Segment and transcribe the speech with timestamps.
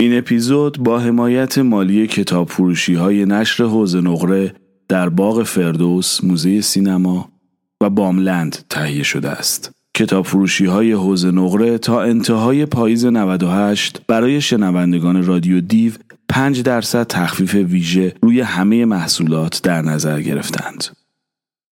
[0.00, 4.54] این اپیزود با حمایت مالی کتاب فروشی های نشر حوز نقره
[4.88, 7.32] در باغ فردوس موزه سینما
[7.80, 9.72] و باملند تهیه شده است.
[9.94, 15.92] کتاب فروشی های حوز نقره تا انتهای پاییز 98 برای شنوندگان رادیو دیو
[16.28, 20.84] 5 درصد تخفیف ویژه روی همه محصولات در نظر گرفتند.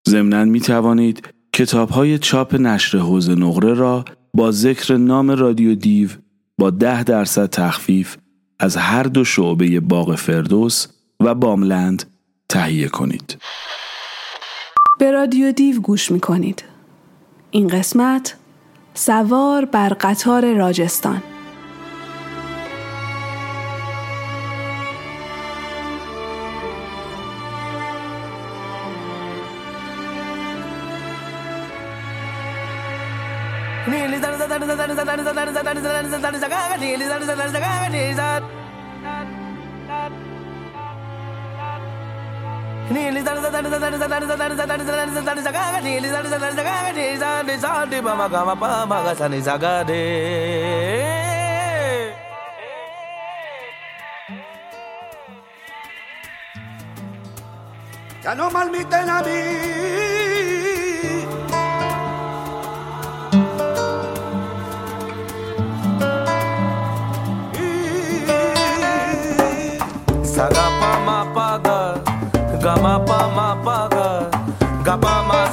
[0.09, 6.09] ضمناً می توانید کتاب های چاپ نشر حوز نقره را با ذکر نام رادیو دیو
[6.57, 8.17] با 10 درصد تخفیف
[8.59, 10.87] از هر دو شعبه باغ فردوس
[11.19, 12.03] و باملند
[12.49, 13.37] تهیه کنید.
[14.99, 16.63] به رادیو دیو گوش می کنید.
[17.51, 18.37] این قسمت
[18.93, 21.23] سوار بر قطار راجستان
[58.23, 60.26] Ya no malmiten a mí.
[70.37, 71.97] Sagapa ma paga,
[72.61, 74.29] gama pa ma paga,
[74.85, 75.49] gapa ma.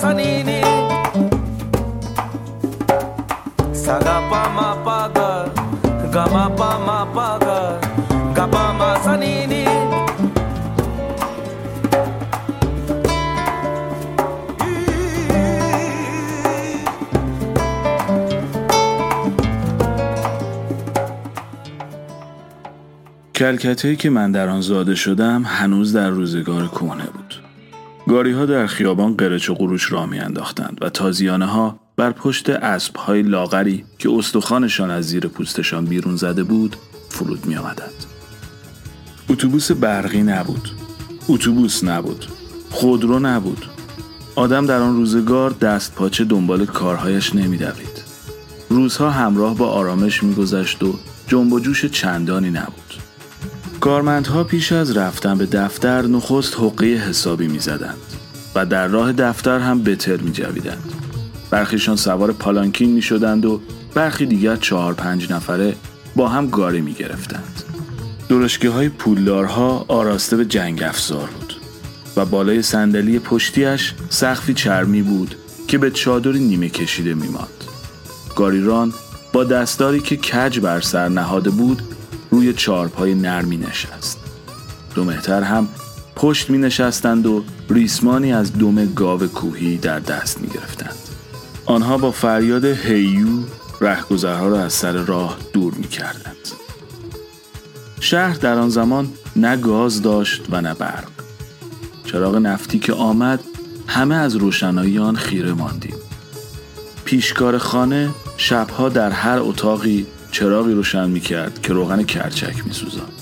[3.73, 5.49] Sagapa ma paga,
[6.13, 7.81] gama pa ma paga,
[8.37, 9.54] gapa ma.
[23.45, 27.35] کلکته که من در آن زاده شدم هنوز در روزگار کهنه بود.
[28.09, 32.51] گاری ها در خیابان قرچ و قروش را می انداختند و تازیانه ها بر پشت
[32.51, 36.77] اسب های لاغری که استخوانشان از زیر پوستشان بیرون زده بود
[37.09, 38.05] فرود می آمدند.
[39.31, 40.71] اتوبوس برقی نبود.
[41.29, 42.27] اتوبوس نبود.
[42.71, 43.67] خودرو نبود.
[44.35, 48.05] آدم در آن روزگار دست پاچه دنبال کارهایش نمی دوید.
[48.69, 50.95] روزها همراه با آرامش میگذشت و
[51.29, 52.84] جنب و جوش چندانی نبود.
[53.85, 57.97] کارمندها پیش از رفتن به دفتر نخست حقه حسابی می‌زدند
[58.55, 60.93] و در راه دفتر هم بتر می جویدند.
[61.51, 63.61] برخیشان سوار پالانکین می شدند و
[63.95, 65.75] برخی دیگر چهار پنج نفره
[66.17, 67.63] با هم گاری می گرفتند.
[68.29, 71.55] درشگه های پولدارها آراسته به جنگ افزار بود
[72.17, 75.35] و بالای صندلی پشتیش سقفی چرمی بود
[75.69, 77.65] که به چادری نیمه کشیده می ماند.
[78.37, 78.93] گاریران
[79.33, 81.83] با دستاری که کج بر سر نهاده بود
[82.35, 84.19] روی چارپای نرمی نشست.
[84.95, 85.69] دو مهتر هم
[86.17, 90.95] پشت می نشستند و ریسمانی از دم گاو کوهی در دست می گرفتند.
[91.67, 93.27] آنها با فریاد هیو
[93.81, 96.37] رهگذرها را از سر راه دور می کردند.
[98.01, 101.11] شهر در آن زمان نه گاز داشت و نه برق.
[102.05, 103.41] چراغ نفتی که آمد
[103.87, 105.97] همه از روشنایی آن خیره ماندیم.
[107.05, 113.13] پیشکار خانه شبها در هر اتاقی چراغی روشن می کرد که روغن کرچک می سوزند.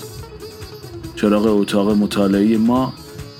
[1.15, 2.93] چراغ اتاق مطالعه ما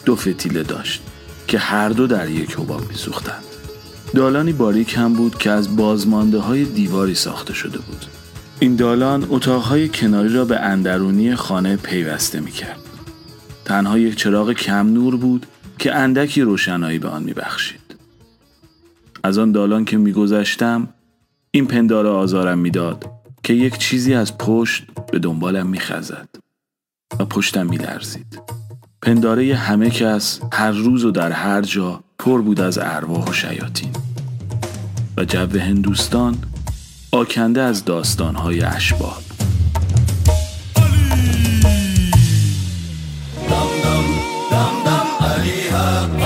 [0.05, 1.03] دو فتیله داشت
[1.47, 3.43] که هر دو در یک حباب می سوختند.
[4.15, 8.05] دالانی باریک هم بود که از بازمانده های دیواری ساخته شده بود.
[8.59, 12.79] این دالان اتاقهای کناری را به اندرونی خانه پیوسته می کرد.
[13.65, 15.45] تنها یک چراغ کم نور بود
[15.79, 17.95] که اندکی روشنایی به آن می بخشید.
[19.23, 20.87] از آن دالان که میگذشتم
[21.51, 26.29] این پندار آزارم می‌داد که یک چیزی از پشت به دنبالم میخزد
[27.19, 28.41] و پشتم میلرزید.
[29.01, 33.91] پنداره همه کس هر روز و در هر جا پر بود از ارواح و شیاطین
[35.17, 36.37] و جو هندوستان
[37.11, 39.21] آکنده از داستانهای اشباه
[43.49, 43.67] دم
[44.51, 44.83] دم
[45.71, 46.22] دم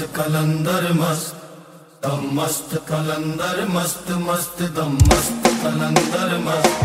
[0.16, 1.34] कलंदर मस्त
[2.02, 6.78] मस्त दम मस्त कलंदर मस्त दम मस्त कलंदर मस्त मस्त दम मस्त कलंदर मस्त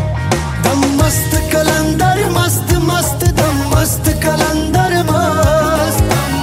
[0.66, 6.35] दम मस्त कलंदर मस्त मस्त दम मस्त कलंदर मस्त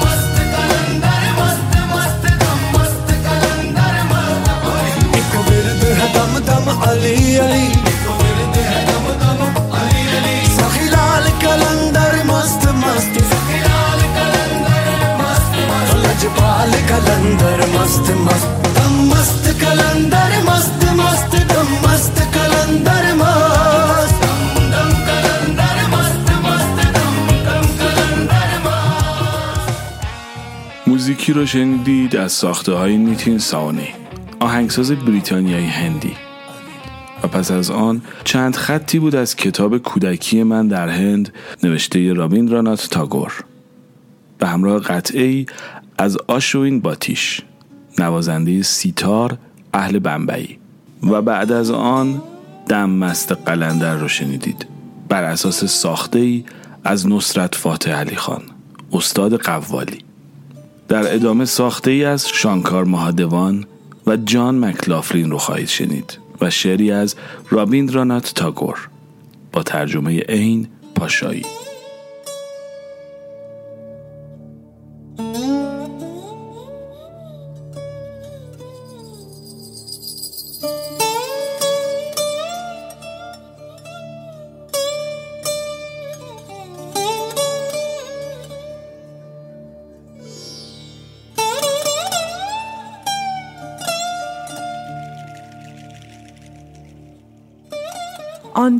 [31.44, 33.88] رو شنیدید از ساخته های نیتین ساونی
[34.40, 36.12] آهنگساز بریتانیایی هندی.
[37.22, 41.32] و پس از آن چند خطی بود از کتاب کودکی من در هند
[41.62, 43.44] نوشته رابین رانات تاگور.
[44.38, 45.46] به همراه قطعه ای
[45.98, 47.42] از آشوین باتیش
[47.98, 49.38] نوازنده سیتار
[49.74, 50.58] اهل بمبئی.
[51.02, 52.22] و بعد از آن
[52.68, 54.66] دم مست قلندر رو شنیدید
[55.08, 56.44] بر اساس ساخته ای
[56.84, 58.42] از نصرت فاتح علی خان
[58.92, 59.98] استاد قوالی.
[60.88, 63.64] در ادامه ساخته ای از شانکار مهادوان
[64.06, 67.14] و جان مکلافرین رو خواهید شنید و شعری از
[67.50, 68.88] رابیندرانات تاگور
[69.52, 71.44] با ترجمه عین پاشایی.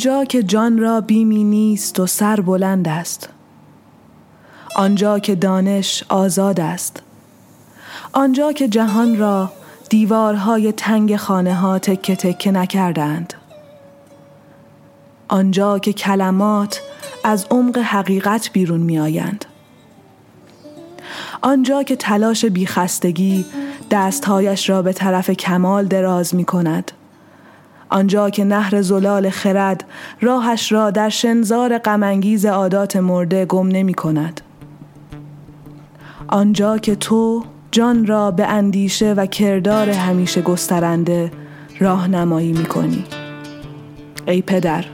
[0.05, 3.29] آنجا که جان را بیمی نیست و سر بلند است.
[4.77, 7.03] آنجا که دانش آزاد است.
[8.13, 9.53] آنجا که جهان را
[9.89, 13.35] دیوارهای تنگ خانه ها تکه تکه نکردند.
[15.29, 16.81] آنجا که کلمات
[17.25, 19.45] از عمق حقیقت بیرون می آیند
[21.43, 23.45] آنجا که تلاش بیخستگی
[23.91, 26.93] دستهایش را به طرف کمال دراز می کند
[27.95, 29.85] آنجا که نهر زلال خرد
[30.21, 34.41] راهش را در شنزار غمانگیز عادات مرده گم نمی کند.
[36.29, 41.33] آنجا که تو جان را به اندیشه و کردار همیشه گسترنده
[41.81, 43.05] راهنمایی می کنی.
[44.27, 44.85] ای پدر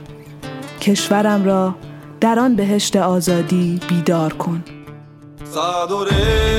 [0.81, 1.75] کشورم را
[2.19, 4.63] در آن بهشت آزادی بیدار کن
[5.51, 6.51] صدره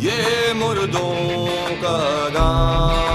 [0.00, 1.48] یه مردم
[1.82, 3.13] قدم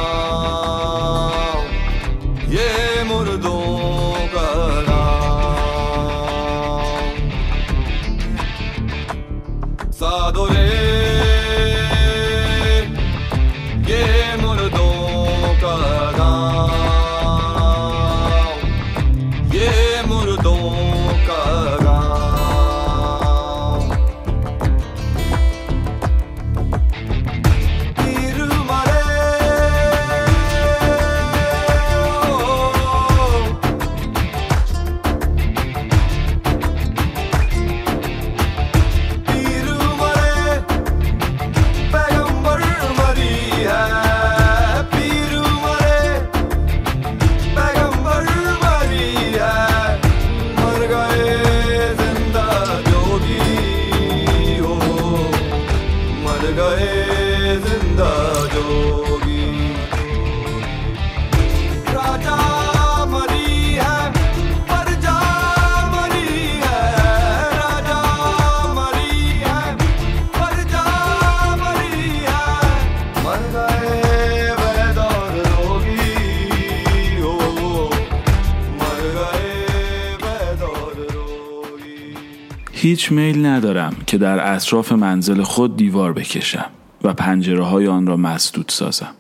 [82.81, 86.65] هیچ میل ندارم که در اطراف منزل خود دیوار بکشم
[87.03, 89.12] و پنجره های آن را مسدود سازم.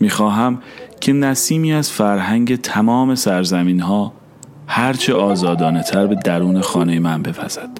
[0.00, 0.58] می‌خواهم
[1.00, 4.12] که نسیمی از فرهنگ تمام سرزمین ها
[4.66, 7.70] هرچه آزادانه تر به درون خانه من بوزد.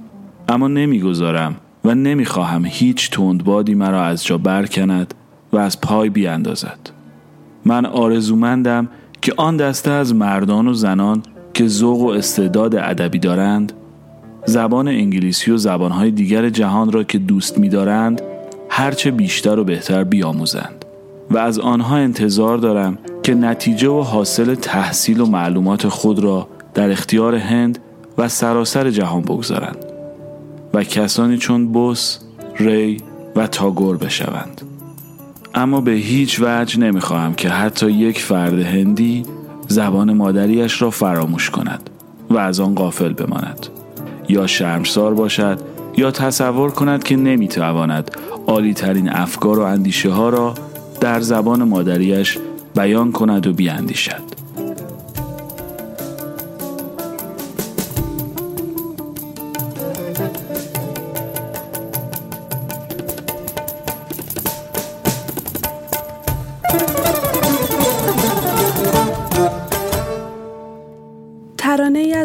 [0.48, 5.14] اما نمی‌گذارم و نمی‌خواهم هیچ تندبادی مرا از جا برکند
[5.52, 6.78] و از پای بیاندازد.
[7.64, 8.88] من آرزومندم
[9.22, 11.22] که آن دسته از مردان و زنان
[11.54, 13.72] که ذوق و استعداد ادبی دارند
[14.47, 18.23] زبان انگلیسی و زبانهای دیگر جهان را که دوست می‌دارند
[18.69, 20.85] هرچه بیشتر و بهتر بیاموزند.
[21.31, 26.91] و از آنها انتظار دارم که نتیجه و حاصل تحصیل و معلومات خود را در
[26.91, 27.79] اختیار هند
[28.19, 29.85] و سراسر جهان بگذارند
[30.75, 32.19] و کسانی چون بوس،
[32.57, 32.97] ری
[33.37, 34.62] و تاگور بشوند.
[35.55, 39.23] اما به هیچ وجه نمی‌خواهم که حتی یک فرد هندی
[39.69, 41.91] زبان مادریش را فراموش کند
[42.31, 43.67] و از آن غافل بماند.
[44.28, 45.61] یا شرمسار باشد
[45.97, 48.11] یا تصور کند که نمی‌تواند
[48.47, 50.54] عالی ترین افکار و اندیشه ها را
[51.00, 52.38] در زبان مادریش
[52.75, 54.36] بیان کند و بیاندیشد.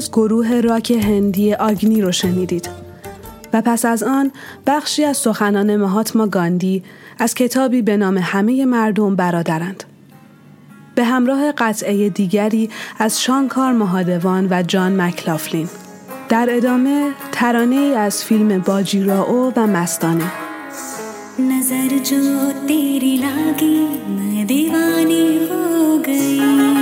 [0.01, 2.70] از گروه راک هندی آگنی رو شنیدید
[3.53, 4.31] و پس از آن
[4.67, 6.84] بخشی از سخنان مهاتما گاندی
[7.20, 9.84] از کتابی به نام همه مردم برادرند.
[10.96, 15.70] به همراه قطعه دیگری از شانکار مهادوان و جان مکلافلین.
[16.29, 20.31] در ادامه ترانه ای از فیلم باجیراو و مستانه.
[21.39, 23.88] نظر جو تیری لاگی
[24.48, 26.80] دیوانی ہو گئی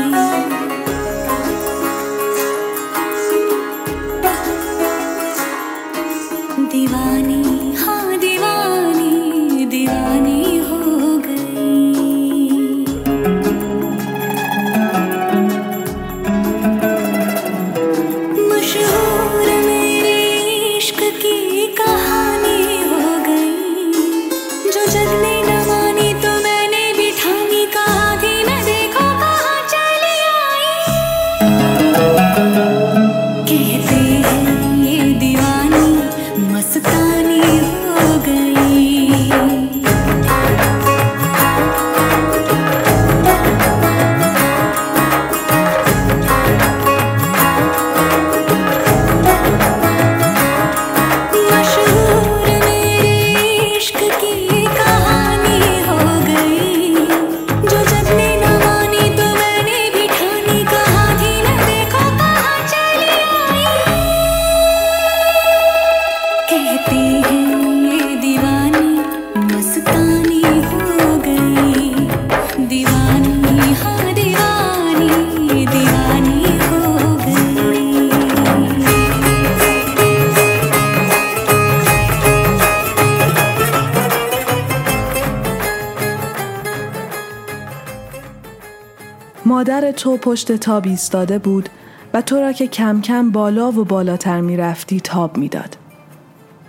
[90.00, 91.70] تو پشت تاب ایستاده بود
[92.14, 95.78] و تو را که کم کم بالا و بالاتر می رفتی تاب می‌داد.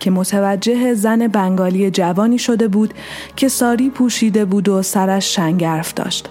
[0.01, 2.95] که متوجه زن بنگالی جوانی شده بود
[3.37, 6.29] که ساری پوشیده بود و سرش شنگرف داشت.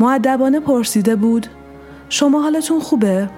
[0.00, 1.46] معدبانه پرسیده بود
[2.08, 3.30] شما حالتون خوبه؟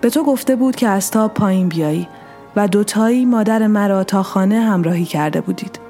[0.00, 2.08] به تو گفته بود که از تاب پایین بیایی
[2.56, 5.83] و دوتایی مادر مرا تا خانه همراهی کرده بودید.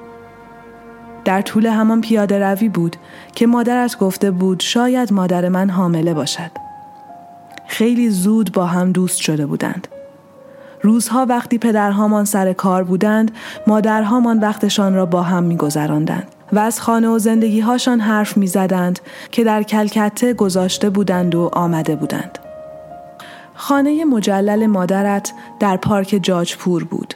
[1.25, 2.95] در طول همان پیاده روی بود
[3.35, 6.51] که مادرت گفته بود شاید مادر من حامله باشد.
[7.67, 9.87] خیلی زود با هم دوست شده بودند.
[10.81, 13.31] روزها وقتی پدرهامان سر کار بودند،
[13.67, 18.99] مادرهامان وقتشان را با هم میگذراندند و از خانه و زندگیهاشان حرف می‌زدند
[19.31, 22.39] که در کلکته گذاشته بودند و آمده بودند.
[23.55, 27.13] خانه مجلل مادرت در پارک جاجپور بود.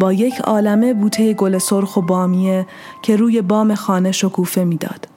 [0.00, 2.66] با یک عالمه بوته گل سرخ و بامیه
[3.02, 5.08] که روی بام خانه شکوفه می‌داد.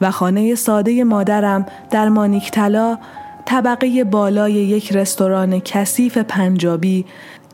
[0.00, 2.98] و خانه ساده مادرم در مانیکتلا
[3.44, 7.06] طبقه بالای یک رستوران کثیف پنجابی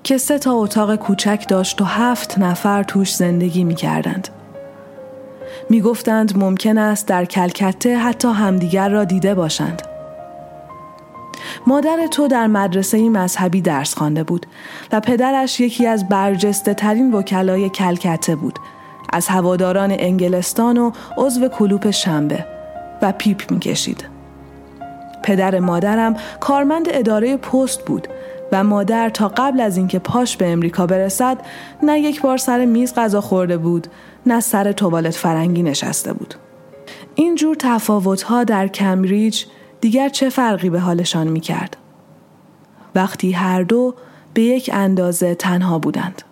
[0.03, 4.29] که سه تا اتاق کوچک داشت و هفت نفر توش زندگی می کردند.
[5.71, 9.92] می گفتند ممکن است در کلکته حتی همدیگر را دیده باشند.
[11.67, 14.47] مادر تو در مدرسه مذهبی درس خوانده بود
[14.93, 18.59] و پدرش یکی از برجسته ترین وکلای کلکته بود
[19.13, 22.47] از هواداران انگلستان و عضو کلوپ شنبه
[23.03, 24.05] و پیپ می‌کشید.
[25.23, 28.09] پدر مادرم کارمند اداره پست بود
[28.53, 31.39] و مادر تا قبل از اینکه پاش به امریکا برسد
[31.83, 33.87] نه یک بار سر میز غذا خورده بود
[34.27, 36.35] نه سر توالت فرنگی نشسته بود.
[37.15, 39.45] این جور تفاوتها در کمبریج
[39.83, 41.77] دیگر چه فرقی به حالشان می کرد؟
[42.95, 43.95] وقتی هر دو
[44.35, 46.23] به یک اندازه تنها بودند.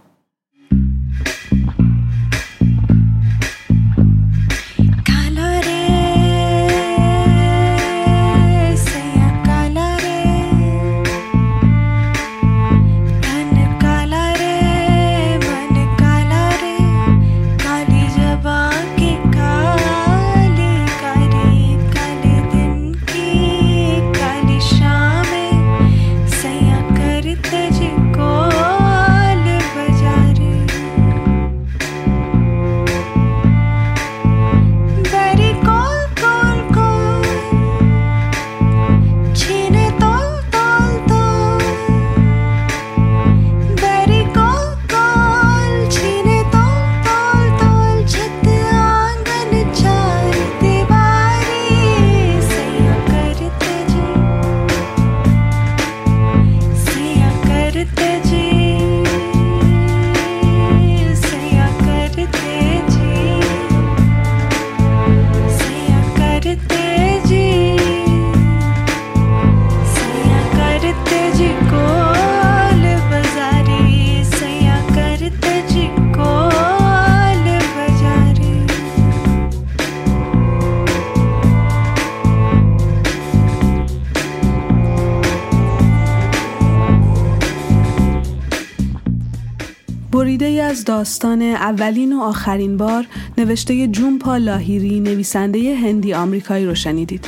[90.80, 93.06] از داستان اولین و آخرین بار
[93.38, 97.24] نوشته جونپا لاهیری نویسنده هندی آمریکایی رو شنیدید.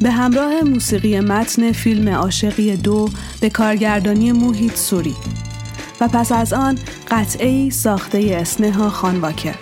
[0.00, 3.08] به همراه موسیقی متن فیلم عاشقی دو
[3.40, 5.14] به کارگردانی موهیت سوری
[6.00, 6.78] و پس از آن
[7.10, 9.54] قطعه ساخته اسنها خانواکر.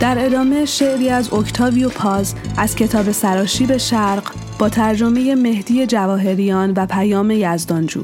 [0.00, 6.86] در ادامه شعری از اکتاویو پاز از کتاب سراشیب شرق با ترجمه مهدی جواهریان و
[6.86, 8.02] پیام یزدانجو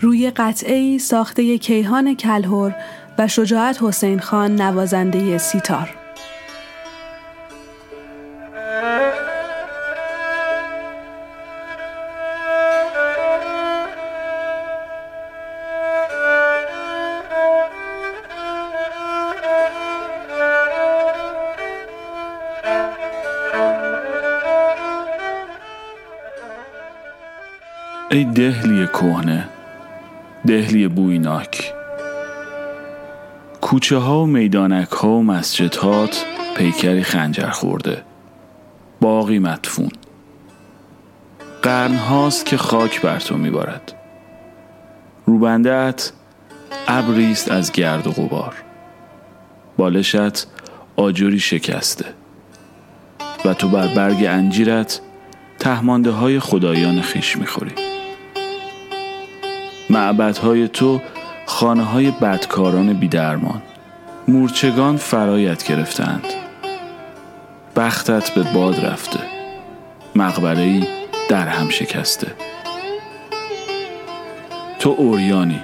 [0.00, 2.74] روی قطعه ساخته کیهان کلهور
[3.18, 5.90] و شجاعت حسین خان نوازنده سیتار.
[28.10, 29.48] ای دهلی کهنه
[30.46, 31.83] دهلی بویناک.
[33.64, 36.24] کوچه ها و میدانک ها و مسجد هات
[36.56, 38.02] پیکری خنجر خورده.
[39.00, 39.88] باقی مدفون.
[41.62, 43.92] قرن هاست که خاک بر تو میبارد.
[45.26, 46.12] روبندهت
[46.88, 48.54] ابریست از گرد و غبار.
[49.76, 50.46] بالشت
[50.96, 52.06] آجوری شکسته.
[53.44, 55.00] و تو بر برگ انجیرت
[55.58, 57.74] تهمانده های خدایان خیش می‌خوری.
[59.90, 61.00] معبدهای تو
[61.46, 63.62] خانه های بدکاران بیدرمان.
[64.28, 66.26] مورچگان فرایت گرفتند.
[67.76, 69.20] بختت به باد رفته.
[70.14, 70.86] مقبره ای
[71.28, 72.32] در هم شکسته.
[74.78, 75.60] تو اوریانی.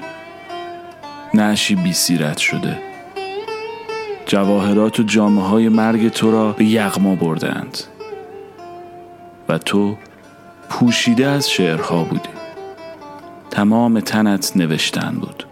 [1.34, 2.78] نعشی بی سیرت شده.
[4.26, 7.78] جواهرات و جامعه های مرگ تو را به یغما بردند.
[9.48, 9.96] و تو
[10.68, 12.28] پوشیده از شعرها بودی.
[13.50, 15.49] تمام تنت نوشتن بود.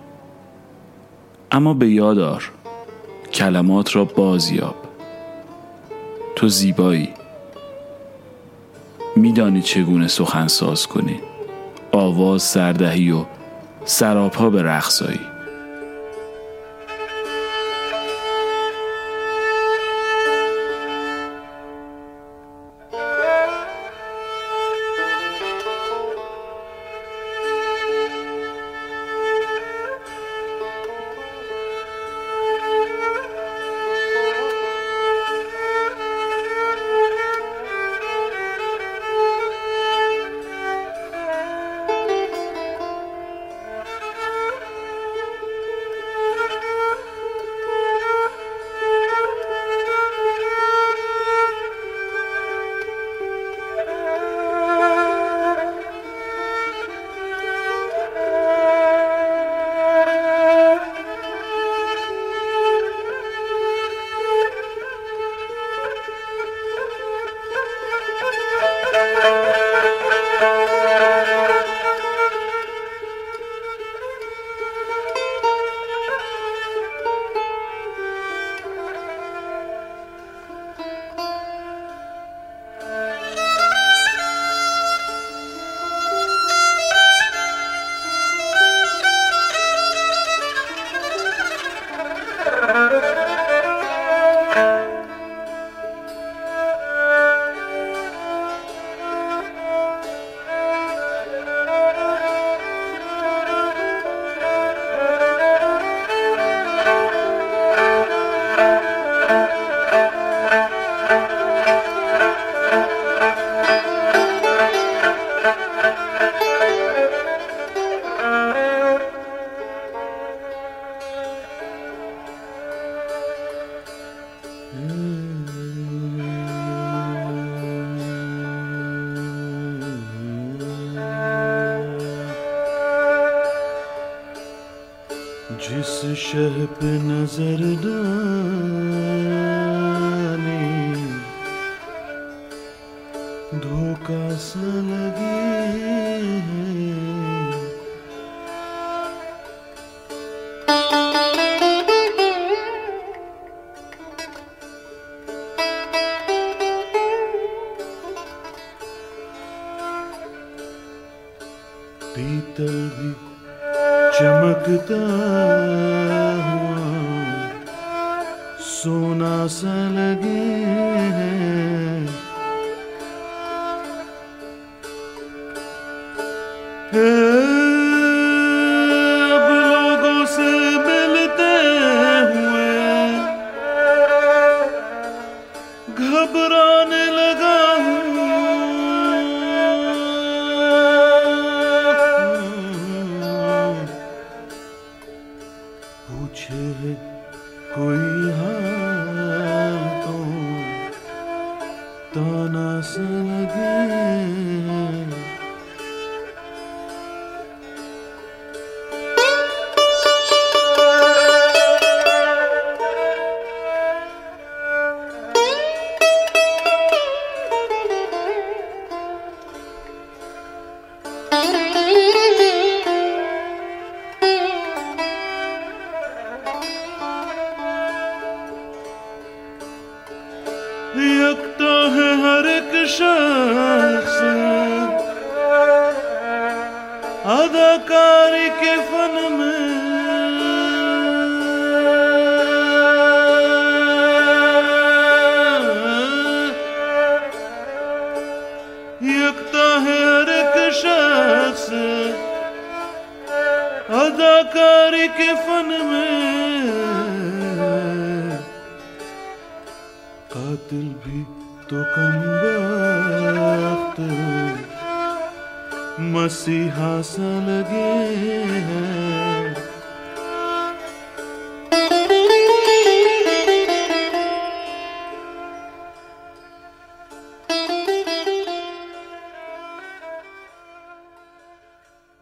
[1.53, 2.51] اما به یادار
[3.33, 4.75] کلمات را بازیاب.
[6.37, 7.09] تو زیبایی.
[9.17, 11.21] میدانی چگونه سخن ساز کنی.
[11.93, 13.25] آواز سردهی و
[13.85, 15.21] سراپا به رقصایی.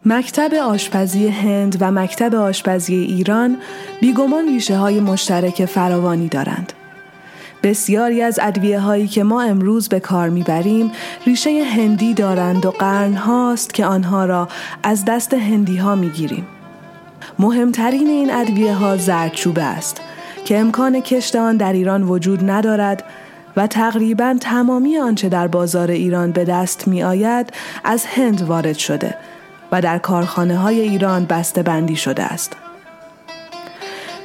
[0.09, 3.57] مکتب آشپزی هند و مکتب آشپزی ایران
[4.01, 6.73] بیگمان ریشه های مشترک فراوانی دارند.
[7.63, 10.91] بسیاری از ادویه هایی که ما امروز به کار می‌بریم
[11.25, 14.47] ریشه هندی دارند و قرن هاست که آنها را
[14.83, 16.47] از دست هندی ها می‌گیریم.
[17.39, 20.01] مهمترین این ادویه ها زردچوبه است
[20.45, 23.03] که امکان کشت آن در ایران وجود ندارد
[23.55, 29.15] و تقریبا تمامی آنچه در بازار ایران به دست می آید از هند وارد شده
[29.71, 32.55] و در کارخانه های ایران بسته بندی شده است.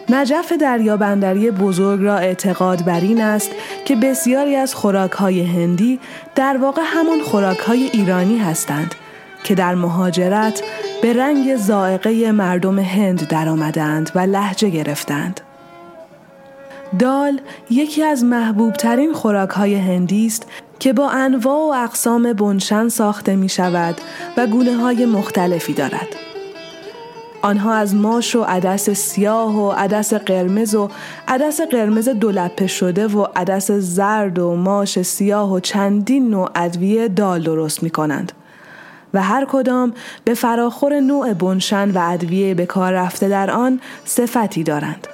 [0.08, 3.50] نجف دریابندری بزرگ را اعتقاد بر این است
[3.84, 6.00] که بسیاری از خوراکهای هندی
[6.34, 8.94] در واقع همان خوراکهای ایرانی هستند
[9.44, 10.62] که در مهاجرت
[11.02, 15.40] به رنگ زائقه مردم هند درآمدند و لحجه گرفتند.
[16.98, 20.46] دال یکی از محبوب ترین خوراک های هندی است
[20.82, 24.00] که با انواع و اقسام بنشن ساخته می شود
[24.36, 26.08] و گونه های مختلفی دارد.
[27.42, 30.88] آنها از ماش و عدس سیاه و عدس قرمز و
[31.28, 37.42] عدس قرمز دولپه شده و عدس زرد و ماش سیاه و چندین نوع ادویه دال
[37.42, 38.32] درست می کنند.
[39.14, 44.62] و هر کدام به فراخور نوع بنشن و ادویه به کار رفته در آن صفتی
[44.62, 45.08] دارند.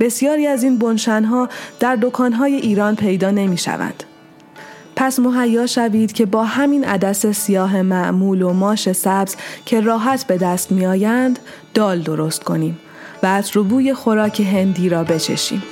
[0.00, 1.48] بسیاری از این بنشنها
[1.80, 4.04] در دکانهای ایران پیدا نمی شوند.
[4.96, 10.36] پس مهیا شوید که با همین عدس سیاه معمول و ماش سبز که راحت به
[10.36, 11.38] دست می آیند
[11.74, 12.78] دال درست کنیم
[13.22, 15.62] و از روبوی خوراک هندی را بچشیم.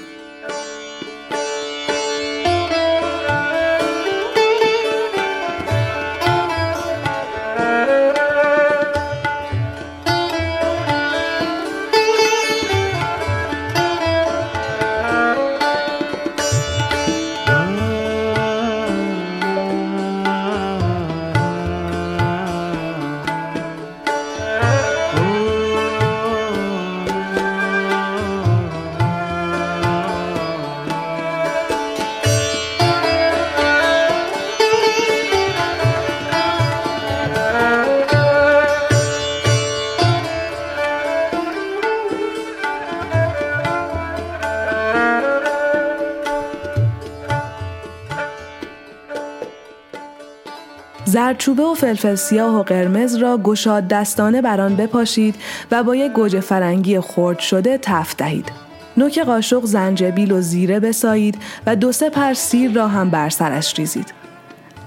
[51.34, 55.34] زردچوبه و فلفل سیاه و قرمز را گشاد دستانه بر آن بپاشید
[55.70, 58.52] و با یک گوجه فرنگی خرد شده تفت دهید.
[58.96, 63.78] نوک قاشق زنجبیل و زیره بسایید و دو سه پر سیر را هم بر سرش
[63.78, 64.14] ریزید.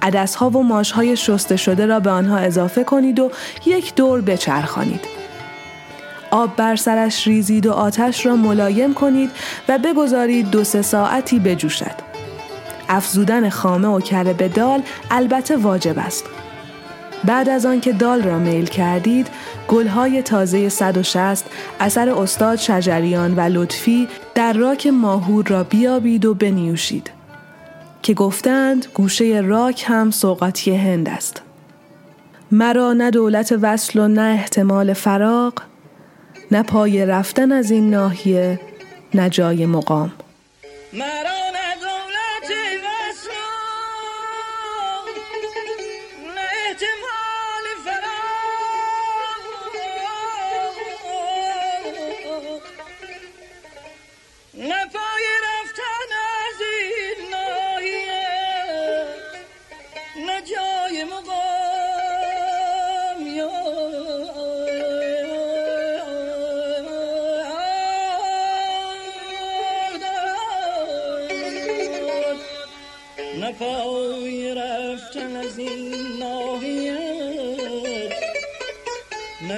[0.01, 3.31] عدسها و ماشهای شسته شده را به آنها اضافه کنید و
[3.65, 5.05] یک دور بچرخانید.
[6.31, 9.31] آب بر سرش ریزید و آتش را ملایم کنید
[9.69, 12.07] و بگذارید دو سه ساعتی بجوشد.
[12.89, 16.26] افزودن خامه و کره به دال البته واجب است.
[17.23, 19.28] بعد از آنکه دال را میل کردید،
[19.67, 21.45] گلهای تازه 160
[21.80, 27.12] اثر استاد شجریان و لطفی در راک ماهور را بیابید و بنیوشید.
[28.02, 31.41] که گفتند گوشه راک هم سوقاتی هند است.
[32.52, 35.54] مرا نه دولت وصل و نه احتمال فراغ،
[36.52, 38.60] نه پای رفتن از این ناحیه،
[39.13, 40.12] نه جای مقام.
[40.93, 41.37] مرا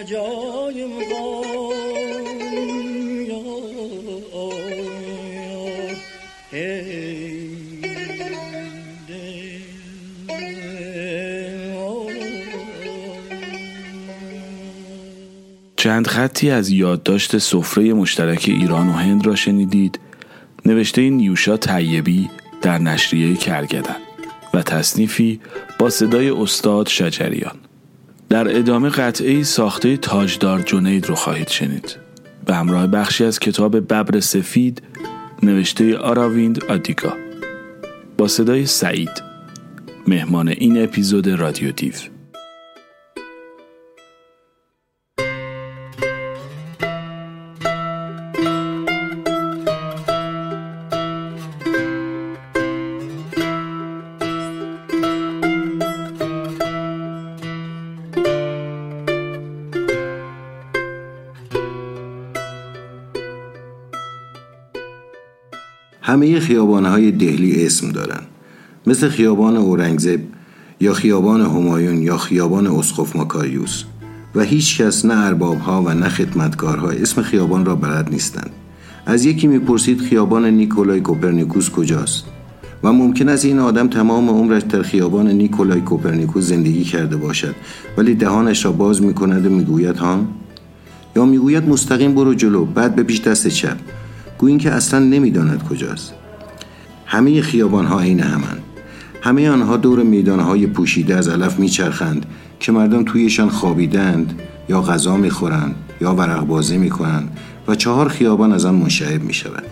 [0.09, 0.17] چند
[16.07, 19.99] خطی از یادداشت سفره مشترک ایران و هند را شنیدید.
[20.65, 22.29] نوشته نیوشا طیبی
[22.61, 23.95] در نشریه کرگدن
[24.53, 25.39] و تصنیفی
[25.79, 27.68] با صدای استاد شجریان.
[28.29, 31.97] در ادامه قطعه ساخته تاجدار جنید رو خواهید شنید
[32.45, 34.81] به همراه بخشی از کتاب ببر سفید
[35.43, 37.13] نوشته آراویند آدیگا
[38.17, 39.23] با صدای سعید
[40.07, 41.93] مهمان این اپیزود رادیو دیو.
[66.09, 68.21] همه خیابانهای دهلی اسم دارن.
[68.87, 70.19] مثل خیابان اورنگزب
[70.79, 73.83] یا خیابان همایون یا خیابان اسقف ماکاریوس
[74.35, 78.49] و هیچ کس نه اربابها و نه خدمتکارها اسم خیابان را بلد نیستند.
[79.05, 82.23] از یکی می‌پرسید خیابان نیکولای کوپرنیکوس کجاست؟
[82.83, 87.55] و ممکن است این آدم تمام عمرش در خیابان نیکولای کوپرنیکوس زندگی کرده باشد.
[87.97, 90.25] ولی دهانش را باز می‌کند و می‌گوید ها
[91.15, 93.77] یا می‌گوید مستقیم برو جلو بعد به پیش دست چپ.
[94.39, 96.13] گویی که اصلا نمی‌داند کجاست.
[97.05, 98.63] همه خیابان ها عین همند.
[99.21, 102.25] همه آنها دور میدان های پوشیده از علف میچرخند
[102.59, 108.65] که مردم تویشان خوابیدند یا غذا می‌خورند یا ورق بازی می‌کنند و چهار خیابان از
[108.65, 109.65] آن منشعب می‌شوند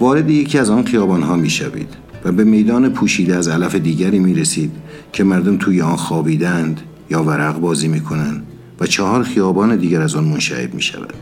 [0.00, 1.88] وارد یکی از آن خیابان ها می‌شوید
[2.24, 4.72] و به میدان پوشیده از علف دیگری می‌رسید
[5.12, 8.46] که مردم توی آن خوابیدند یا ورق بازی می‌کنند
[8.80, 11.14] و چهار خیابان دیگر از آن منشعب می‌شوند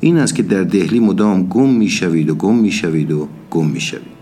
[0.00, 4.15] این است که در دهلی مدام گم می‌شوید و گم می‌شوید و گم می‌شوید.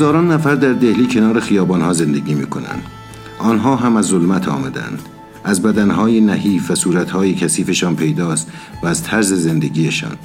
[0.00, 2.82] هزاران نفر در دهلی کنار خیابانها زندگی می کنند.
[3.38, 5.02] آنها هم از ظلمت آمدند.
[5.44, 8.48] از بدنهای نحیف و صورتهای کثیفشان پیداست
[8.82, 10.16] و از طرز زندگیشان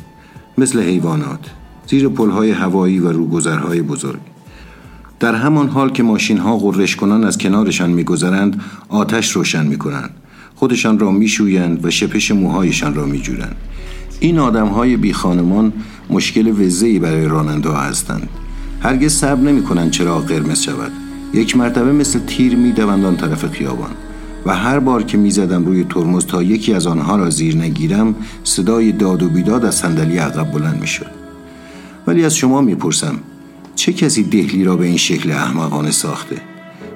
[0.57, 1.39] مثل حیوانات
[1.87, 4.19] زیر پلهای هوایی و روگذرهای بزرگ
[5.19, 10.09] در همان حال که ماشین ها غرش کنان از کنارشان میگذرند آتش روشن می کنند.
[10.55, 13.55] خودشان را میشویند و شپش موهایشان را میجویند
[14.19, 15.73] این آدم های بی خانمان
[16.09, 18.29] مشکل وزهی برای راننده ها هستند
[18.81, 20.91] هرگز صبر نمی کنند چراغ قرمز شود.
[21.35, 23.91] یک مرتبه مثل تیر می دوند آن طرف خیابان
[24.45, 28.15] و هر بار که می زدم روی ترمز تا یکی از آنها را زیر نگیرم
[28.43, 31.11] صدای داد و بیداد از صندلی عقب بلند می شد
[32.07, 33.15] ولی از شما می پرسم
[33.75, 36.41] چه کسی دهلی را به این شکل احمقانه ساخته؟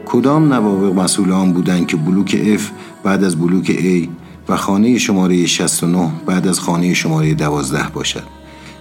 [0.05, 2.61] کدام نوابق مسئول آن بودند که بلوک F
[3.03, 4.07] بعد از بلوک A
[4.49, 8.38] و خانه شماره 69 بعد از خانه شماره 12 باشد؟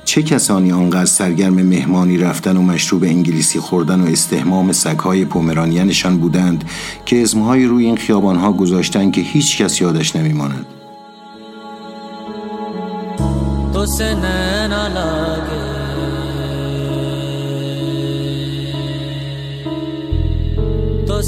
[0.08, 6.64] چه کسانی آنقدر سرگرم مهمانی رفتن و مشروب انگلیسی خوردن و استحمام سگهای پومرانیانشان بودند
[7.06, 10.66] که اسمهای روی این خیابانها گذاشتند که هیچ کس یادش نمیماند؟
[13.72, 14.68] تو سنه
[21.06, 21.22] تو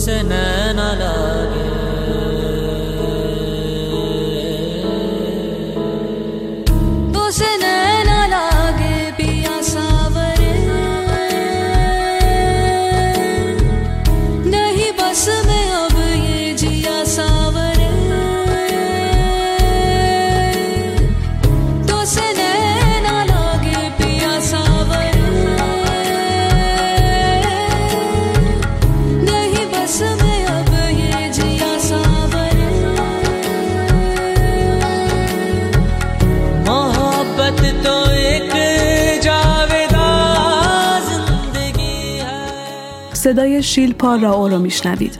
[43.20, 45.18] صدای شیلپا او رو میشنوید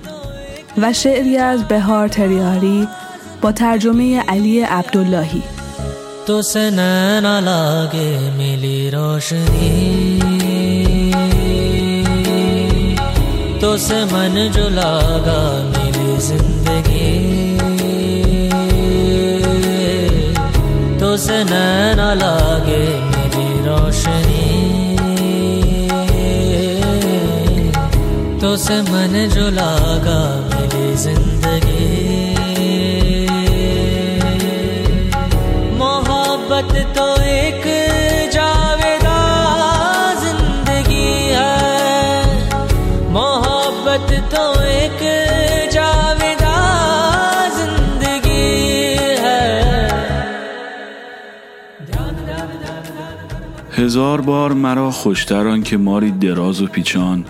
[0.78, 2.88] و شعری از بهار تریاری
[3.40, 5.42] با ترجمه علی عبداللهی.
[6.26, 7.40] تو سے نینا
[8.36, 10.20] میلی روشنی
[13.60, 14.68] تو سے من جو
[15.72, 17.58] میلی زندگی
[21.00, 23.09] تو سے نینا
[28.49, 31.85] तो से मन जो लागा मिली जिंदगी
[35.81, 37.63] मोहब्बत तो एक
[38.35, 39.17] जावेदा
[40.23, 41.53] जिंदगी है
[43.17, 45.01] मोहब्बत तो एक
[45.75, 46.55] जावेदा
[47.57, 48.47] जिंदगी
[49.25, 49.43] है
[53.77, 57.25] هزار بار مرا خوشتر آن که ماری دراز و پیچان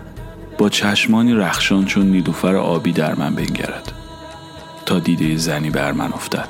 [0.60, 3.92] با چشمانی رخشان چون نیلوفر آبی در من بنگرد.
[4.86, 6.48] تا دیده زنی بر من افتد.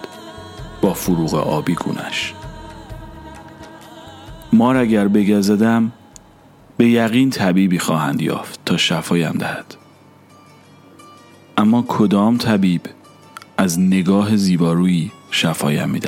[0.81, 2.35] با فروغ آبی گونش.
[4.53, 5.93] مار اگر بگزدم
[6.77, 9.75] به یقین طبیبی خواهند یافت تا شفایم دهد.
[11.59, 12.83] اما کدام طبیب
[13.59, 16.01] از نگاه زیبارویی شفایم می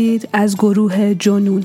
[0.00, 1.64] میشنوید از گروه جنون.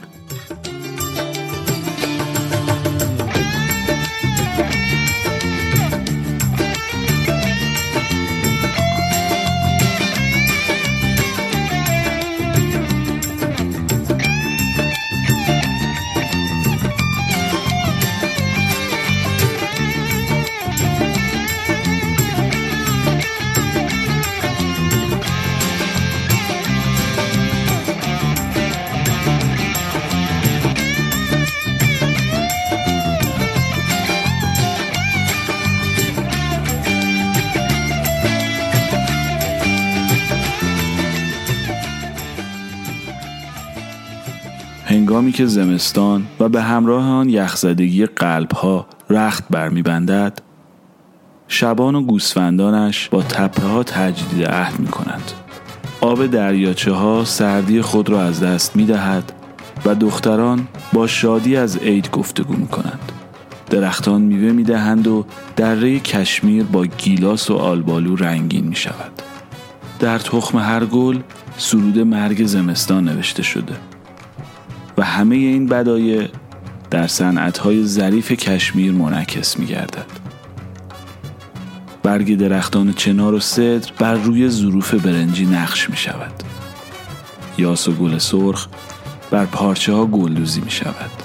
[45.15, 50.39] هنگامی که زمستان و به همراه آن یخزدگی قلبها رخت برمیبندد
[51.47, 55.31] شبان و گوسفندانش با تپه ها تجدید عهد می کنند.
[56.01, 59.33] آب دریاچه ها سردی خود را از دست می دهد
[59.85, 63.11] و دختران با شادی از عید گفتگو می کنند.
[63.69, 69.11] درختان میوه می دهند و دره کشمیر با گیلاس و آلبالو رنگین می شود.
[69.99, 71.19] در تخم هر گل
[71.57, 73.94] سرود مرگ زمستان نوشته شده
[74.97, 76.27] و همه این بدایع
[76.91, 80.05] در صنعت‌های ظریف کشمیر منعکس می گردد.
[82.03, 86.43] برگ درختان چنار و صدر بر روی ظروف برنجی نقش می شود.
[87.57, 88.67] یاس و گل سرخ
[89.31, 91.24] بر پارچه ها گلدوزی می شود.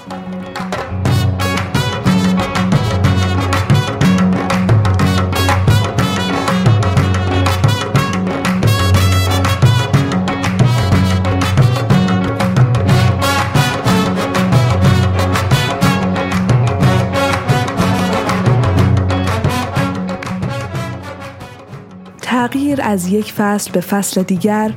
[22.90, 24.72] از یک فصل به فصل دیگر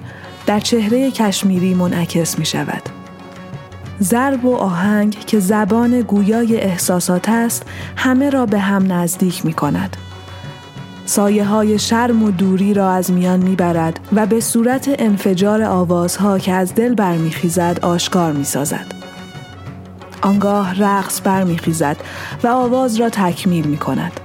[0.45, 2.81] در چهره کشمیری منعکس می شود.
[4.01, 9.97] ضرب و آهنگ که زبان گویای احساسات است همه را به هم نزدیک می کند.
[11.05, 16.39] سایه های شرم و دوری را از میان می برد و به صورت انفجار آوازها
[16.39, 18.85] که از دل برمیخیزد آشکار می سازد.
[20.21, 21.97] آنگاه رقص برمیخیزد
[22.43, 24.19] و آواز را تکمیل می کند.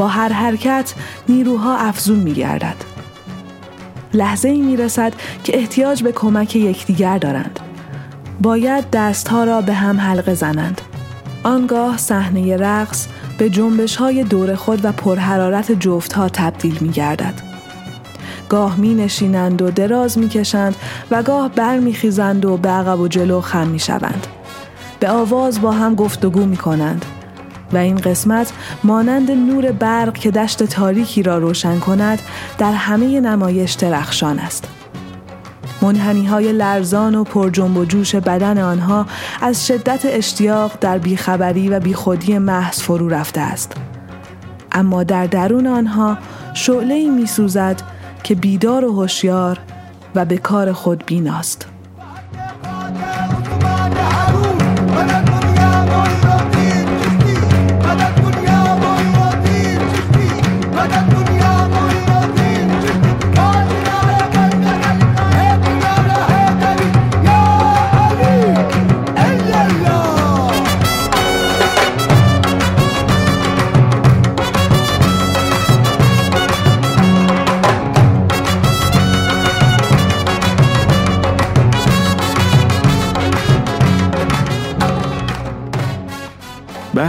[0.00, 0.94] با هر حرکت
[1.28, 2.76] نیروها افزون می گردد.
[4.14, 5.12] لحظه ای می رسد
[5.44, 7.60] که احتیاج به کمک یکدیگر دارند.
[8.42, 10.80] باید دستها را به هم حلقه زنند.
[11.42, 13.06] آنگاه صحنه رقص
[13.38, 17.34] به جنبش های دور خود و پرحرارت جفت ها تبدیل می گردد.
[18.48, 20.76] گاه می نشینند و دراز می کشند
[21.10, 24.26] و گاه بر می خیزند و به عقب و جلو خم می شوند.
[25.00, 27.04] به آواز با هم گفتگو می کنند.
[27.72, 28.52] و این قسمت
[28.84, 32.22] مانند نور برق که دشت تاریکی را روشن کند
[32.58, 34.68] در همه نمایش درخشان است.
[35.82, 39.06] منحنی های لرزان و پر جنب و جوش بدن آنها
[39.40, 43.72] از شدت اشتیاق در بیخبری و بیخودی محض فرو رفته است.
[44.72, 46.18] اما در درون آنها
[46.54, 47.82] شعله می سوزد
[48.22, 49.58] که بیدار و هوشیار
[50.14, 51.66] و به کار خود بیناست.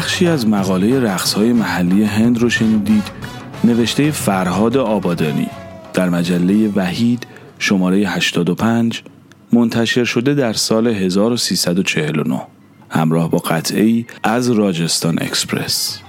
[0.01, 3.03] بخشی از مقاله رقصهای محلی هند رو شنیدید.
[3.63, 5.47] نوشته فرهاد آبادانی.
[5.93, 7.27] در مجله وحید
[7.59, 9.03] شماره 85
[9.53, 12.41] منتشر شده در سال 1349
[12.89, 15.99] همراه با قطعی از راجستان اکسپرس.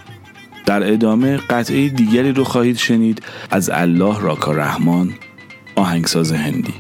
[0.67, 5.11] در ادامه قطعه دیگری رو خواهید شنید از الله راکا رحمان
[5.77, 6.75] آهنگساز هندی.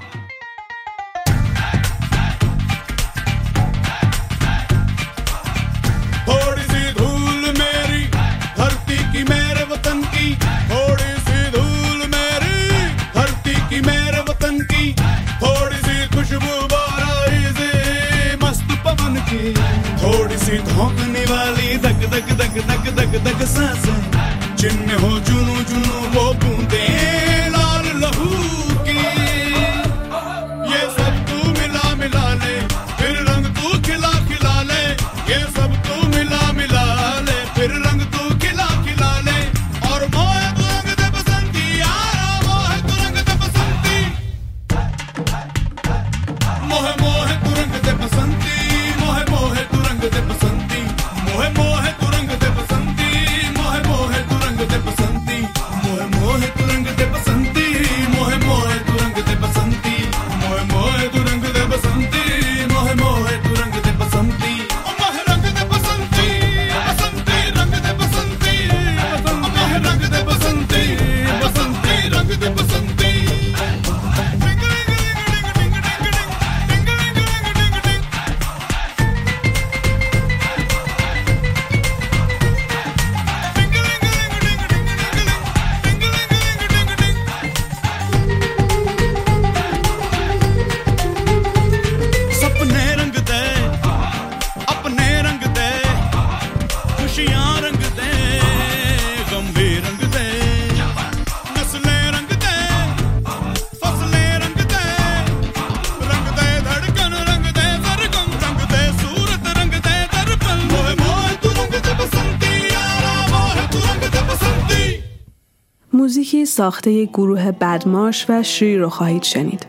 [116.52, 119.66] ساخته گروه بدماش و شری رو خواهید شنید.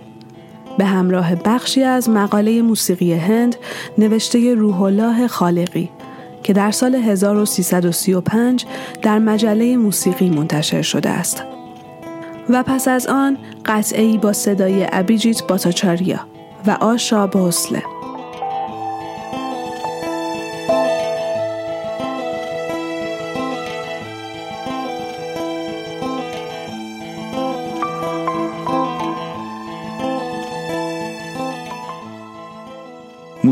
[0.78, 3.56] به همراه بخشی از مقاله موسیقی هند
[3.98, 5.90] نوشته روح الله خالقی
[6.44, 8.66] که در سال 1335
[9.02, 11.44] در مجله موسیقی منتشر شده است.
[12.50, 16.20] و پس از آن قطعی با صدای ابیجیت باتاچاریا
[16.68, 17.93] و آشا بوسله.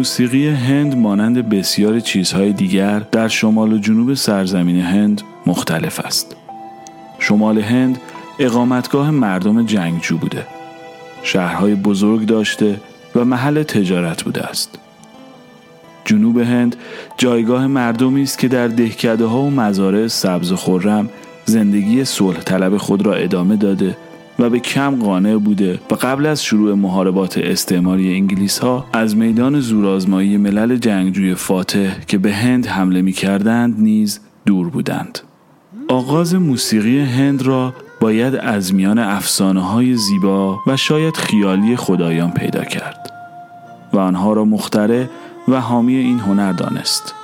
[0.01, 6.35] موسیقی هند مانند بسیار چیزهای دیگر در شمال و جنوب سرزمین هند مختلف است.
[7.19, 7.97] شمال هند
[8.39, 10.47] اقامتگاه مردم جنگجو بوده.
[11.23, 12.79] شهرهای بزرگ داشته
[13.15, 14.79] و محل تجارت بوده است.
[16.05, 16.75] جنوب هند
[17.17, 21.09] جایگاه مردمی است که در دهکده ها و مزارع سبز و خرم
[21.45, 23.97] زندگی صلح طلب خود را ادامه داده
[24.39, 29.59] و به کم قانع بوده و قبل از شروع محاربات استعماری انگلیس ها از میدان
[29.59, 35.19] زورآزمایی ملل جنگجوی فاتح که به هند حمله می کردند نیز دور بودند.
[35.87, 42.63] آغاز موسیقی هند را باید از میان افسانه های زیبا و شاید خیالی خدایان پیدا
[42.63, 43.13] کرد
[43.93, 45.09] و آنها را مختره
[45.47, 47.15] و حامی این هنر دانست.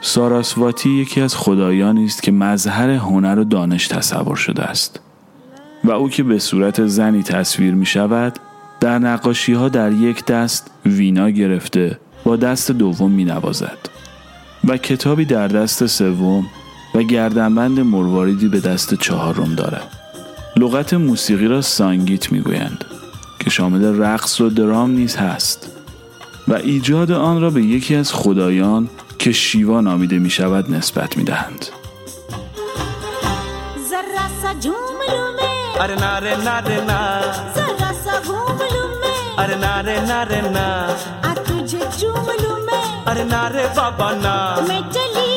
[0.00, 5.00] ساراسواتی یکی از خدایانی است که مظهر هنر و دانش تصور شده است.
[5.84, 8.38] و او که به صورت زنی تصویر می شود
[8.80, 13.78] در نقاشی ها در یک دست وینا گرفته با دست دوم می نوازد
[14.64, 16.46] و کتابی در دست سوم
[16.94, 19.88] و گردنبند مرواریدی به دست چهارم دارد.
[20.56, 22.84] لغت موسیقی را سانگیت می گویند
[23.38, 25.70] که شامل رقص و درام نیز هست.
[26.48, 31.24] و ایجاد آن را به یکی از خدایان که شیوا نامیده می شود نسبت می
[31.24, 31.66] دهند.
[35.80, 36.98] अरे ना रे ना रे ना।
[37.56, 40.66] जरा सा घूम लूँ मैं। अरे ना रे ना रे ना।
[41.28, 44.34] आ तुझे चूम लूँ मैं। अरे ना रे बाबा ना।
[44.68, 45.30] मैं चली।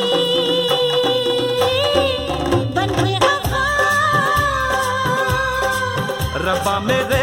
[2.76, 3.66] बन में रबा
[6.46, 7.15] रब्बा मेरे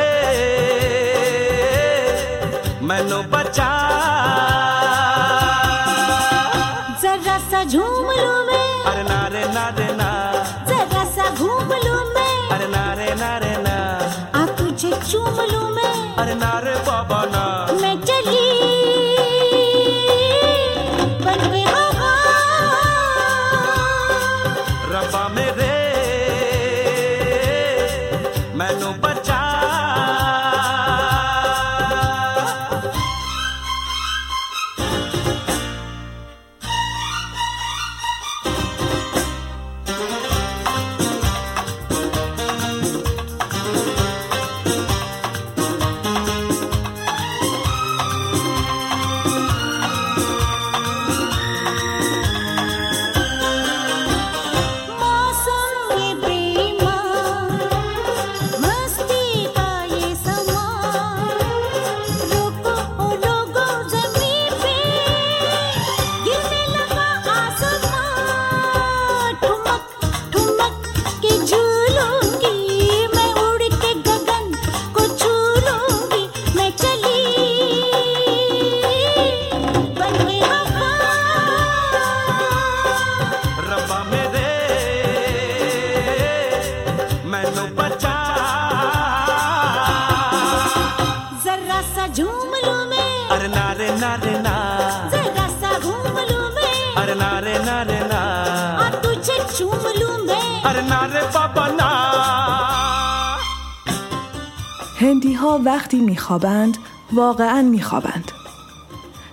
[106.23, 106.79] میخوابند
[107.13, 108.33] واقعا میخوابند.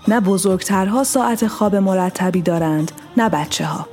[0.08, 3.88] نه بزرگترها ساعت خواب مرتبی دارند نه بچه ها.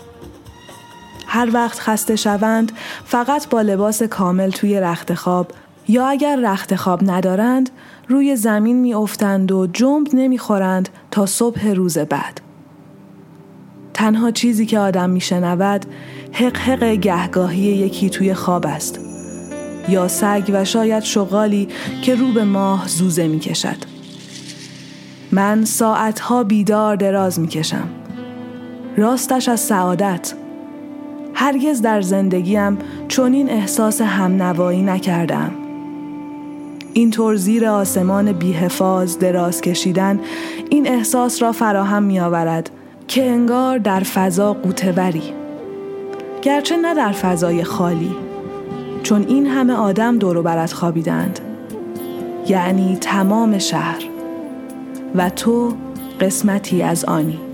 [1.27, 2.73] هر وقت خسته شوند
[3.05, 5.51] فقط با لباس کامل توی رخت خواب
[5.89, 7.71] یا اگر رخت خواب ندارند
[8.09, 12.41] روی زمین میافتند و جنب نمی‌خورند تا صبح روز بعد.
[13.95, 15.87] تنها چیزی که آدم میشنود
[16.33, 19.06] حق حق گهگاهی یکی توی خواب است
[19.89, 21.69] یا سگ و شاید شغالی
[22.03, 23.77] که رو به ماه زوزه می کشد.
[25.33, 27.89] من ساعتها بیدار دراز می کشم.
[28.97, 30.35] راستش از سعادت.
[31.35, 32.79] هرگز در زندگیم
[33.09, 35.51] چنین احساس همنوایی نکردم.
[36.93, 40.21] اینطور زیر آسمان بیحفاظ دراز کشیدن
[40.71, 42.71] این احساس را فراهم می آورد
[43.09, 45.23] که انگار در فضا قوتوری.
[46.43, 48.26] گرچه نه در فضای خالی
[49.07, 51.41] چون این همه آدم دور و برت خوابیدند.
[52.49, 54.05] یعنی تمام شهر.
[55.15, 55.73] و تو
[56.21, 57.46] قسمتی از آنی.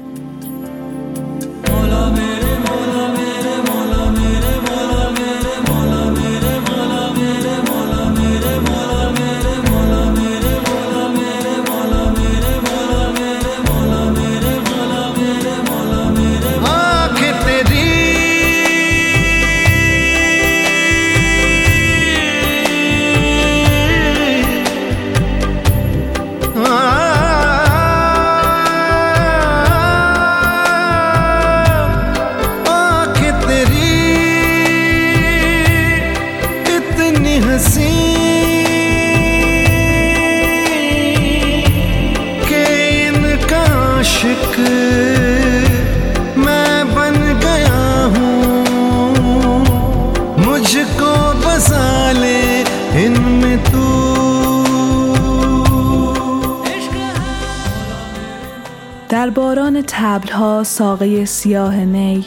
[60.64, 62.24] ساقه سیاه نی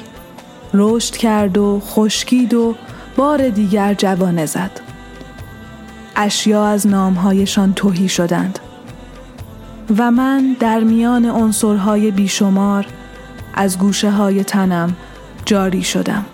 [0.74, 2.76] رشد کرد و خشکید و
[3.16, 4.72] بار دیگر جوانه زد.
[6.16, 8.60] اشیا از نامهایشان توهی شدند.
[9.98, 12.86] و من در میان عنصرهای بیشمار
[13.54, 14.96] از گوشه های تنم
[15.46, 16.26] جاری شدم.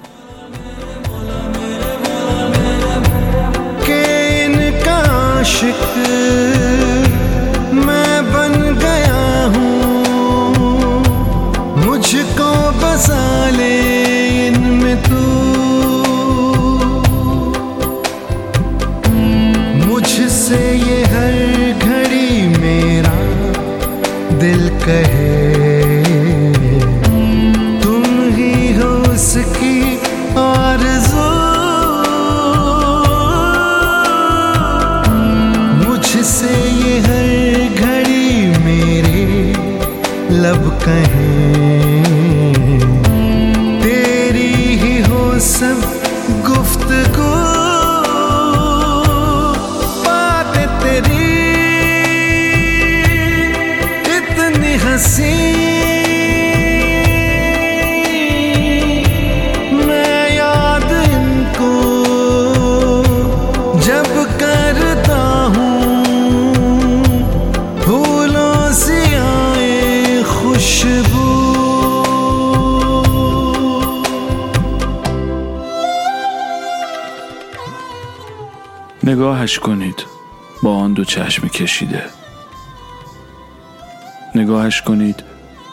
[84.82, 85.24] کنید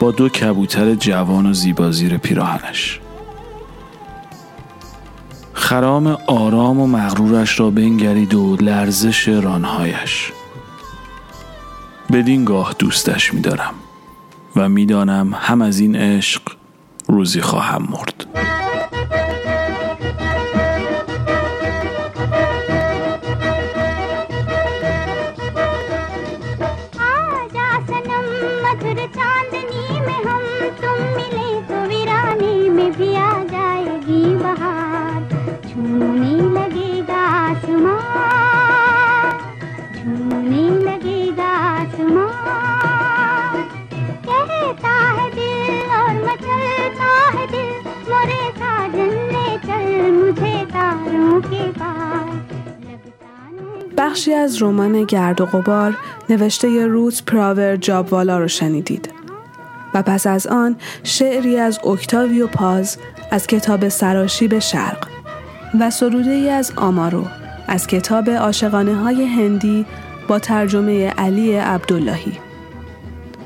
[0.01, 3.01] با دو کبوتر جوان و زیبا زیر پیراهنش.
[5.53, 10.33] خرام آرام و مغرورش را بنگرید و لرزش رانهایش.
[12.13, 13.75] بدین گاه دوستش می‌دارم
[14.57, 16.43] و می‌دانم هم از این عشق
[17.09, 17.98] روزی خواهم مرد
[54.19, 55.97] بخشی از رمان گرد و غبار
[56.31, 59.11] نوشته روت پراور جابوالا رو شنیدید.
[59.95, 62.99] و پس از آن شعری از اکتاویو پاز
[63.31, 65.09] از کتاب سراشیب شرق
[65.81, 67.25] و سروده ای از آمارو
[67.69, 69.87] از کتاب عاشقانه های هندی
[70.29, 72.33] با ترجمه علی عبداللهی.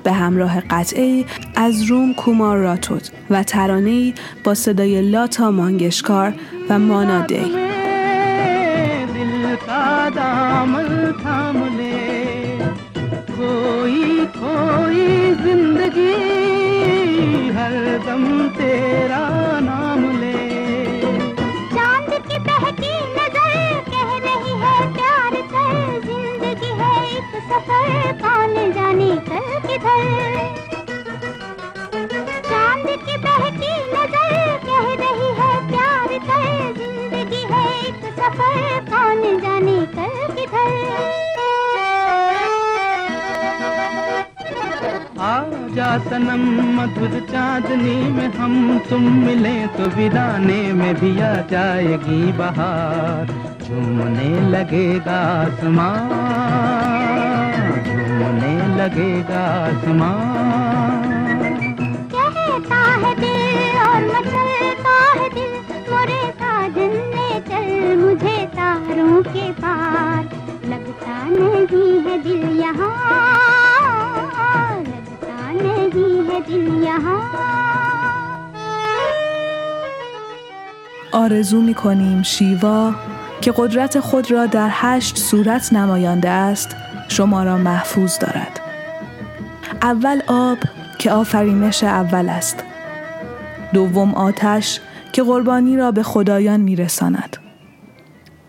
[0.04, 4.14] به همراه قطعی از روم کومار راتود و ترانه‌ای
[4.44, 6.34] با صدای لاتا مانگشکار
[6.68, 7.20] و مانا
[18.02, 19.18] हर दम तेरा
[19.62, 20.38] नाम ले।
[21.72, 23.54] चाँद की बहकी नज़र
[23.90, 25.76] कह रही है, प्यार कर,
[26.06, 30.02] ज़िंदगी है एक सफ़र कौन जाने कल किधर?
[32.50, 34.34] चाँद की बहकी नज़र
[34.66, 41.01] कह रही है, प्यार कर, ज़िंदगी है एक सफ़र कौन जाने कल किधर?
[45.32, 46.42] आजा सनम
[46.76, 48.54] मधुर चांदनी में हम
[48.90, 53.30] तुम मिले तो वीराने में भी आ जाएगी बहार।
[53.64, 56.10] झूमने लगेगा आसमान।
[57.86, 61.10] झूमने लगेगा आसमान।
[68.02, 70.24] मुझे तारों के पार।
[70.66, 73.41] लगता नहीं है दिल यहाँ
[75.92, 76.88] کردی
[81.12, 82.94] آرزو می کنیم شیوا
[83.40, 86.76] که قدرت خود را در هشت صورت نمایانده است
[87.08, 88.60] شما را محفوظ دارد.
[89.82, 90.58] اول آب
[90.98, 92.64] که آفرینش اول است.
[93.72, 94.80] دوم آتش
[95.12, 97.36] که قربانی را به خدایان می رساند.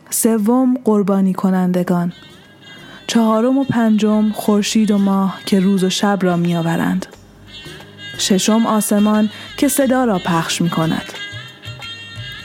[0.09, 2.13] سوم قربانی کنندگان.
[3.07, 7.12] چهارم و پنجم خورشید و ماه که روز و شب را می آورند.
[8.18, 11.12] ششم آسمان که صدا را پخش می کند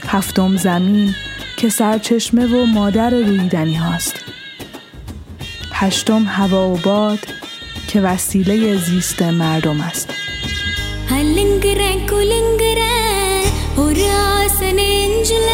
[0.08, 1.14] هفتم زمین
[1.56, 4.14] که سرچشمه و مادر رویدنی هاست
[5.72, 7.18] هشتم هوا و باد
[7.88, 10.10] که وسیله زیست مردم است
[11.18, 13.48] அலுங்குறேன் குலுங்குறேன்
[13.82, 15.48] ஒரு ஆசை நெஞ்சில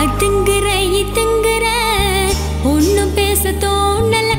[0.00, 2.30] அதுங்குறேன் இதுங்குறேன்
[2.72, 4.30] ஒன்னும் பேச தோணல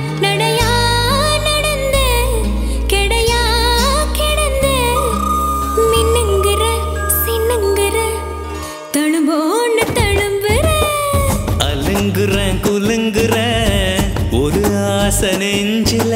[15.19, 16.13] ஆசை நெஞ்சில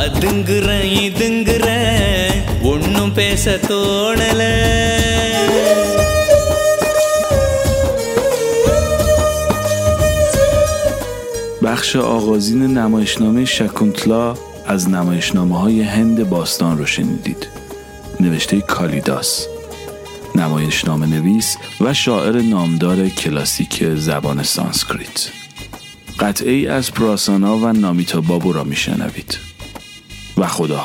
[0.00, 2.36] அதுங்குறேன் இதுங்குறேன்
[2.70, 4.42] ஒன்னும் பேச தோணல
[11.64, 14.34] بخش آغازین نمایشنامه شکونتلا
[14.66, 17.48] از نمایشنامه های هند باستان رو شنیدید
[18.20, 19.46] نوشته کالیداس
[20.34, 25.28] نمایشنامه نویس و شاعر نامدار کلاسیک زبان سانسکریت
[26.19, 29.37] قطعه ای از پراسانا و نامیتا بابو را میشنوید.
[30.37, 30.77] و خدا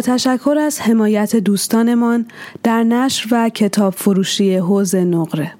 [0.00, 2.26] تشکر از حمایت دوستانمان
[2.62, 5.52] در نشر و کتاب فروشی حوض نقره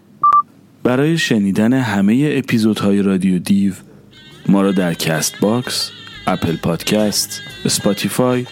[0.82, 3.72] برای شنیدن همه اپیزودهای رادیو دیو
[4.48, 5.90] ما را در Castbox،
[6.26, 8.46] Apple Podcast، Spotify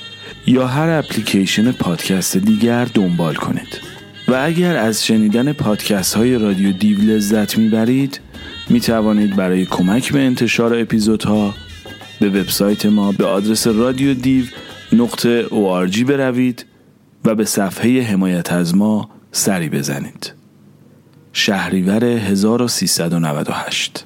[0.46, 3.80] یا هر اپلیکیشن پادکست دیگر دنبال کنید.
[4.28, 8.20] و اگر از شنیدن پادکست های رادیو دیو لذت می‌برید
[8.70, 11.54] می توانید برای کمک به انتشار اپیزودها
[12.20, 14.44] به وبسایت ما به آدرس رادیو دیو
[14.94, 16.66] نقطه ORG بروید
[17.24, 20.32] و به صفحه حمایت از ما سری بزنید.
[21.32, 24.04] شهریور 1398